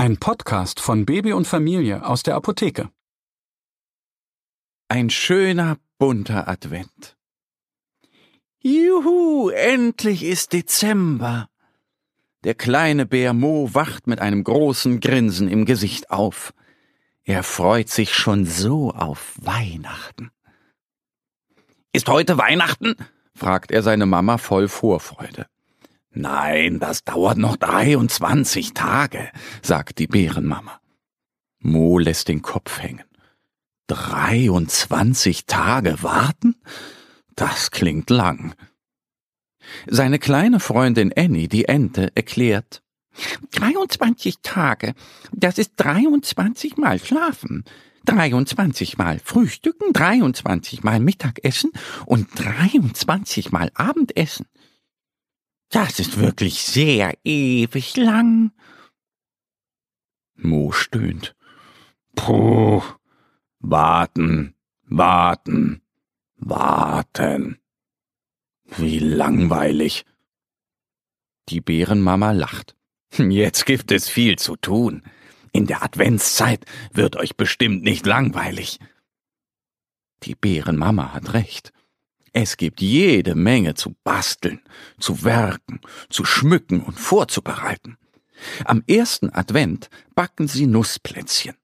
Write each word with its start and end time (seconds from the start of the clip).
Ein 0.00 0.16
Podcast 0.16 0.80
von 0.80 1.04
Baby 1.04 1.34
und 1.34 1.46
Familie 1.46 2.06
aus 2.06 2.22
der 2.22 2.34
Apotheke. 2.34 2.88
Ein 4.88 5.10
schöner, 5.10 5.76
bunter 5.98 6.48
Advent. 6.48 7.18
Juhu, 8.62 9.50
endlich 9.50 10.24
ist 10.24 10.54
Dezember. 10.54 11.50
Der 12.44 12.54
kleine 12.54 13.04
Bär 13.04 13.34
Mo 13.34 13.74
wacht 13.74 14.06
mit 14.06 14.22
einem 14.22 14.42
großen 14.42 15.00
Grinsen 15.00 15.48
im 15.48 15.66
Gesicht 15.66 16.10
auf. 16.10 16.54
Er 17.24 17.42
freut 17.42 17.90
sich 17.90 18.14
schon 18.14 18.46
so 18.46 18.92
auf 18.92 19.34
Weihnachten. 19.42 20.30
Ist 21.92 22.08
heute 22.08 22.38
Weihnachten? 22.38 22.94
fragt 23.34 23.70
er 23.70 23.82
seine 23.82 24.06
Mama 24.06 24.38
voll 24.38 24.68
Vorfreude. 24.68 25.44
Nein, 26.12 26.80
das 26.80 27.04
dauert 27.04 27.38
noch 27.38 27.56
23 27.56 28.74
Tage, 28.74 29.30
sagt 29.62 29.98
die 29.98 30.08
Bärenmama. 30.08 30.80
Mo 31.60 31.98
lässt 31.98 32.28
den 32.28 32.42
Kopf 32.42 32.80
hängen. 32.80 33.04
23 33.86 35.46
Tage 35.46 36.02
warten? 36.02 36.56
Das 37.36 37.70
klingt 37.70 38.10
lang. 38.10 38.54
Seine 39.86 40.18
kleine 40.18 40.58
Freundin 40.58 41.12
Annie, 41.16 41.48
die 41.48 41.66
Ente, 41.66 42.10
erklärt, 42.14 42.82
23 43.52 44.36
Tage, 44.42 44.94
das 45.32 45.58
ist 45.58 45.72
23 45.76 46.76
Mal 46.76 46.98
schlafen, 46.98 47.64
23 48.06 48.98
Mal 48.98 49.20
frühstücken, 49.22 49.92
23 49.92 50.82
Mal 50.82 51.00
Mittagessen 51.00 51.72
und 52.06 52.28
23 52.36 53.52
Mal 53.52 53.70
Abendessen. 53.74 54.46
Das 55.70 56.00
ist 56.00 56.18
wirklich 56.18 56.62
sehr 56.62 57.16
ewig 57.24 57.96
lang. 57.96 58.52
Mo 60.34 60.72
stöhnt. 60.72 61.36
Puh. 62.16 62.82
Warten, 63.60 64.54
warten, 64.82 65.82
warten. 66.36 67.60
Wie 68.64 68.98
langweilig. 68.98 70.04
Die 71.48 71.60
Bärenmama 71.60 72.32
lacht. 72.32 72.74
Jetzt 73.16 73.66
gibt 73.66 73.92
es 73.92 74.08
viel 74.08 74.38
zu 74.38 74.56
tun. 74.56 75.02
In 75.52 75.66
der 75.66 75.82
Adventszeit 75.82 76.64
wird 76.92 77.16
euch 77.16 77.36
bestimmt 77.36 77.82
nicht 77.82 78.06
langweilig. 78.06 78.78
Die 80.22 80.34
Bärenmama 80.34 81.12
hat 81.12 81.34
recht. 81.34 81.72
Es 82.32 82.56
gibt 82.56 82.80
jede 82.80 83.34
Menge 83.34 83.74
zu 83.74 83.94
basteln, 84.04 84.60
zu 84.98 85.24
werken, 85.24 85.80
zu 86.08 86.24
schmücken 86.24 86.80
und 86.80 86.98
vorzubereiten. 86.98 87.96
Am 88.64 88.82
ersten 88.86 89.30
Advent 89.30 89.90
backen 90.14 90.46
sie 90.46 90.66
Nussplätzchen. 90.66 91.56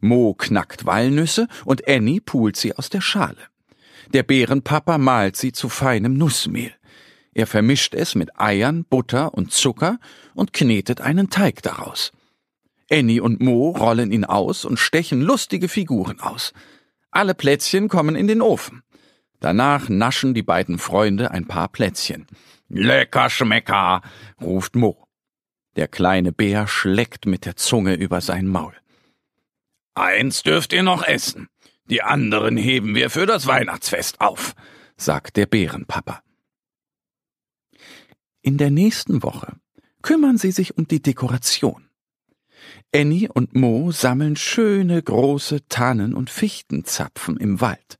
Mo 0.00 0.34
knackt 0.34 0.86
Walnüsse 0.86 1.48
und 1.64 1.88
Annie 1.88 2.20
pult 2.20 2.56
sie 2.56 2.76
aus 2.76 2.90
der 2.90 3.00
Schale. 3.00 3.38
Der 4.12 4.22
Bärenpapa 4.22 4.98
malt 4.98 5.36
sie 5.36 5.52
zu 5.52 5.68
feinem 5.68 6.14
Nussmehl. 6.14 6.72
Er 7.32 7.46
vermischt 7.46 7.94
es 7.94 8.14
mit 8.14 8.38
Eiern, 8.38 8.84
Butter 8.84 9.34
und 9.34 9.52
Zucker 9.52 9.98
und 10.34 10.52
knetet 10.52 11.00
einen 11.00 11.30
Teig 11.30 11.62
daraus. 11.62 12.12
Annie 12.90 13.20
und 13.20 13.40
Mo 13.40 13.70
rollen 13.70 14.12
ihn 14.12 14.24
aus 14.24 14.64
und 14.64 14.78
stechen 14.78 15.20
lustige 15.20 15.68
Figuren 15.68 16.20
aus. 16.20 16.52
Alle 17.10 17.34
Plätzchen 17.34 17.88
kommen 17.88 18.14
in 18.14 18.26
den 18.26 18.40
Ofen. 18.40 18.83
Danach 19.44 19.90
naschen 19.90 20.32
die 20.32 20.42
beiden 20.42 20.78
Freunde 20.78 21.30
ein 21.30 21.46
paar 21.46 21.68
Plätzchen. 21.68 22.26
Lecker 22.70 23.28
Schmecker, 23.28 24.00
ruft 24.40 24.74
Mo. 24.74 25.06
Der 25.76 25.86
kleine 25.86 26.32
Bär 26.32 26.66
schleckt 26.66 27.26
mit 27.26 27.44
der 27.44 27.54
Zunge 27.54 27.92
über 27.92 28.22
sein 28.22 28.46
Maul. 28.48 28.72
Eins 29.92 30.44
dürft 30.44 30.72
ihr 30.72 30.82
noch 30.82 31.02
essen. 31.02 31.48
Die 31.90 32.00
anderen 32.00 32.56
heben 32.56 32.94
wir 32.94 33.10
für 33.10 33.26
das 33.26 33.46
Weihnachtsfest 33.46 34.22
auf, 34.22 34.54
sagt 34.96 35.36
der 35.36 35.44
Bärenpapa. 35.44 36.22
In 38.40 38.56
der 38.56 38.70
nächsten 38.70 39.22
Woche 39.22 39.58
kümmern 40.00 40.38
sie 40.38 40.52
sich 40.52 40.78
um 40.78 40.88
die 40.88 41.02
Dekoration. 41.02 41.90
Annie 42.94 43.28
und 43.30 43.54
Mo 43.54 43.90
sammeln 43.90 44.36
schöne 44.36 45.02
große 45.02 45.68
Tannen 45.68 46.14
und 46.14 46.30
Fichtenzapfen 46.30 47.36
im 47.36 47.60
Wald. 47.60 47.98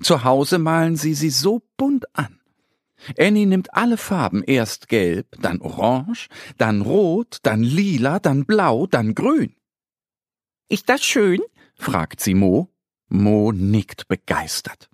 Zu 0.00 0.24
Hause 0.24 0.58
malen 0.58 0.96
sie 0.96 1.14
sie 1.14 1.30
so 1.30 1.62
bunt 1.76 2.06
an. 2.16 2.40
Annie 3.18 3.46
nimmt 3.46 3.74
alle 3.74 3.96
Farben, 3.96 4.44
erst 4.44 4.88
gelb, 4.88 5.26
dann 5.40 5.60
orange, 5.60 6.28
dann 6.56 6.82
rot, 6.82 7.38
dann 7.42 7.62
lila, 7.62 8.20
dann 8.20 8.44
blau, 8.46 8.86
dann 8.86 9.14
grün. 9.14 9.56
Ist 10.68 10.88
das 10.88 11.02
schön? 11.04 11.40
fragt 11.74 12.20
sie 12.20 12.34
Mo. 12.34 12.68
Mo 13.08 13.52
nickt 13.52 14.08
begeistert. 14.08 14.88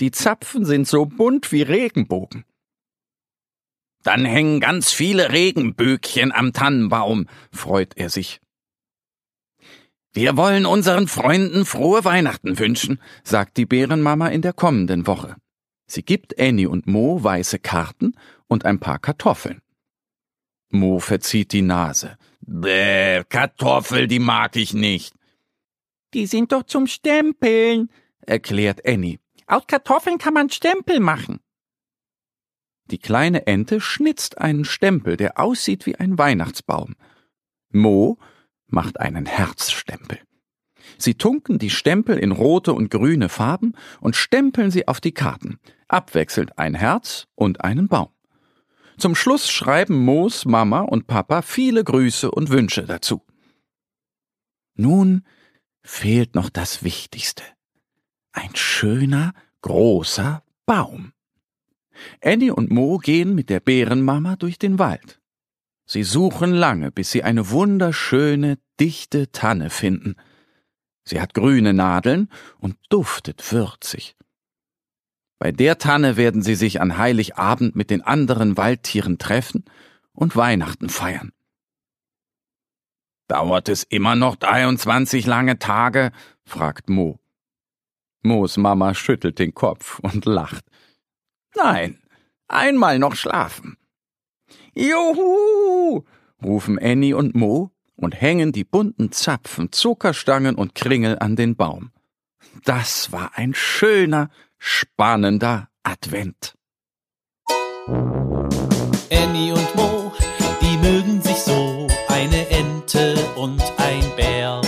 Die 0.00 0.10
Zapfen 0.10 0.64
sind 0.64 0.88
so 0.88 1.06
bunt 1.06 1.52
wie 1.52 1.62
Regenbogen. 1.62 2.44
Dann 4.02 4.24
hängen 4.24 4.58
ganz 4.58 4.90
viele 4.90 5.30
Regenböckchen 5.30 6.32
am 6.32 6.52
Tannenbaum, 6.52 7.28
freut 7.52 7.96
er 7.96 8.10
sich. 8.10 8.41
Wir 10.14 10.36
wollen 10.36 10.66
unseren 10.66 11.08
Freunden 11.08 11.64
frohe 11.64 12.04
Weihnachten 12.04 12.58
wünschen, 12.58 13.00
sagt 13.24 13.56
die 13.56 13.64
Bärenmama 13.64 14.28
in 14.28 14.42
der 14.42 14.52
kommenden 14.52 15.06
Woche. 15.06 15.36
Sie 15.86 16.02
gibt 16.02 16.38
Annie 16.38 16.68
und 16.68 16.86
Mo 16.86 17.22
weiße 17.22 17.58
Karten 17.58 18.14
und 18.46 18.66
ein 18.66 18.78
paar 18.78 18.98
Kartoffeln. 18.98 19.62
Mo 20.68 20.98
verzieht 20.98 21.52
die 21.52 21.62
Nase. 21.62 22.18
Bäh, 22.40 23.24
Kartoffel, 23.28 24.06
die 24.06 24.18
mag 24.18 24.56
ich 24.56 24.74
nicht. 24.74 25.14
Die 26.12 26.26
sind 26.26 26.52
doch 26.52 26.64
zum 26.64 26.86
Stempeln, 26.86 27.90
erklärt 28.20 28.86
Annie. 28.86 29.18
Aus 29.46 29.66
Kartoffeln 29.66 30.18
kann 30.18 30.34
man 30.34 30.50
Stempel 30.50 31.00
machen. 31.00 31.40
Die 32.90 32.98
kleine 32.98 33.46
Ente 33.46 33.80
schnitzt 33.80 34.38
einen 34.38 34.66
Stempel, 34.66 35.16
der 35.16 35.38
aussieht 35.38 35.86
wie 35.86 35.96
ein 35.96 36.18
Weihnachtsbaum. 36.18 36.96
Mo 37.70 38.18
macht 38.72 39.00
einen 39.00 39.26
Herzstempel. 39.26 40.18
Sie 40.98 41.14
tunken 41.14 41.58
die 41.58 41.70
Stempel 41.70 42.18
in 42.18 42.32
rote 42.32 42.72
und 42.72 42.90
grüne 42.90 43.28
Farben 43.28 43.74
und 44.00 44.16
stempeln 44.16 44.70
sie 44.70 44.88
auf 44.88 45.00
die 45.00 45.12
Karten, 45.12 45.58
abwechselnd 45.88 46.58
ein 46.58 46.74
Herz 46.74 47.26
und 47.34 47.62
einen 47.62 47.88
Baum. 47.88 48.08
Zum 48.98 49.14
Schluss 49.14 49.50
schreiben 49.50 50.04
Moos 50.04 50.44
Mama 50.44 50.80
und 50.80 51.06
Papa 51.06 51.42
viele 51.42 51.82
Grüße 51.82 52.30
und 52.30 52.50
Wünsche 52.50 52.84
dazu. 52.84 53.22
Nun 54.74 55.24
fehlt 55.82 56.34
noch 56.34 56.50
das 56.50 56.82
Wichtigste. 56.82 57.42
Ein 58.32 58.54
schöner, 58.54 59.34
großer 59.62 60.42
Baum. 60.66 61.12
Annie 62.22 62.54
und 62.54 62.70
Mo 62.70 62.98
gehen 62.98 63.34
mit 63.34 63.50
der 63.50 63.60
Bärenmama 63.60 64.36
durch 64.36 64.58
den 64.58 64.78
Wald. 64.78 65.21
Sie 65.92 66.04
suchen 66.04 66.54
lange, 66.54 66.90
bis 66.90 67.10
sie 67.10 67.22
eine 67.22 67.50
wunderschöne, 67.50 68.56
dichte 68.80 69.30
Tanne 69.30 69.68
finden. 69.68 70.16
Sie 71.04 71.20
hat 71.20 71.34
grüne 71.34 71.74
Nadeln 71.74 72.30
und 72.60 72.78
duftet 72.88 73.52
würzig. 73.52 74.16
Bei 75.38 75.52
der 75.52 75.76
Tanne 75.76 76.16
werden 76.16 76.40
sie 76.40 76.54
sich 76.54 76.80
an 76.80 76.96
Heiligabend 76.96 77.76
mit 77.76 77.90
den 77.90 78.00
anderen 78.00 78.56
Waldtieren 78.56 79.18
treffen 79.18 79.66
und 80.14 80.34
Weihnachten 80.34 80.88
feiern. 80.88 81.32
Dauert 83.28 83.68
es 83.68 83.82
immer 83.82 84.16
noch 84.16 84.36
23 84.36 85.26
lange 85.26 85.58
Tage? 85.58 86.12
fragt 86.42 86.88
Mo. 86.88 87.20
Moos 88.22 88.56
Mama 88.56 88.94
schüttelt 88.94 89.38
den 89.38 89.52
Kopf 89.52 89.98
und 89.98 90.24
lacht. 90.24 90.64
Nein, 91.54 92.02
einmal 92.48 92.98
noch 92.98 93.14
schlafen. 93.14 93.76
Juhu! 94.74 96.04
rufen 96.42 96.78
Annie 96.78 97.14
und 97.14 97.34
Mo 97.34 97.70
und 97.96 98.20
hängen 98.20 98.52
die 98.52 98.64
bunten 98.64 99.12
Zapfen, 99.12 99.70
Zuckerstangen 99.70 100.54
und 100.54 100.74
Kringel 100.74 101.18
an 101.18 101.36
den 101.36 101.56
Baum. 101.56 101.90
Das 102.64 103.12
war 103.12 103.32
ein 103.34 103.54
schöner, 103.54 104.30
spannender 104.58 105.68
Advent. 105.82 106.54
Annie 109.10 109.52
und 109.52 109.74
Mo, 109.74 110.12
die 110.62 110.76
mögen 110.78 111.20
sich 111.20 111.36
so, 111.36 111.86
eine 112.08 112.48
Ente 112.48 113.14
und 113.36 113.62
ein 113.76 114.04
Bär. 114.16 114.60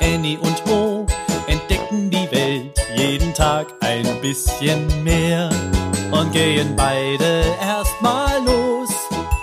Annie 0.00 0.38
und 0.38 0.66
Mo 0.66 1.06
entdecken 1.46 2.10
die 2.10 2.30
Welt 2.30 2.78
jeden 2.96 3.32
Tag 3.34 3.72
ein 3.80 4.06
bisschen 4.20 5.02
mehr 5.02 5.50
und 6.10 6.32
gehen 6.32 6.74
beide 6.76 7.44
erstmal 7.60 8.33